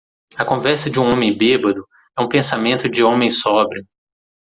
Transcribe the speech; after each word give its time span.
A 0.35 0.43
conversa 0.43 0.89
de 0.89 0.99
um 0.99 1.07
homem 1.13 1.37
bêbado 1.37 1.87
é 2.17 2.21
um 2.23 2.27
pensamento 2.27 2.89
de 2.89 3.03
homem 3.03 3.29
sóbrio. 3.29 3.85